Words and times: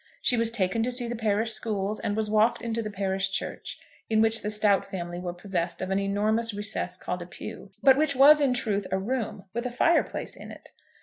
She 0.23 0.35
was 0.35 0.49
taken 0.49 0.81
to 0.81 0.91
see 0.91 1.07
the 1.07 1.15
parish 1.15 1.53
schools, 1.53 1.99
and 1.99 2.17
was 2.17 2.27
walked 2.27 2.63
into 2.63 2.81
the 2.81 2.89
parish 2.89 3.29
church, 3.29 3.79
in 4.09 4.19
which 4.19 4.41
the 4.41 4.49
Stowte 4.49 4.85
family 4.85 5.19
were 5.19 5.31
possessed 5.31 5.79
of 5.79 5.91
an 5.91 5.99
enormous 5.99 6.55
recess 6.55 6.97
called 6.97 7.21
a 7.21 7.27
pew, 7.27 7.69
but 7.83 7.97
which 7.99 8.15
was 8.15 8.41
in 8.41 8.55
truth 8.55 8.87
a 8.91 8.97
room, 8.97 9.43
with 9.53 9.67
a 9.67 9.69
fireplace 9.69 10.35
in 10.35 10.49
it. 10.49 10.71